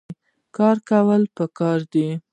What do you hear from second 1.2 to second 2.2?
پکار دي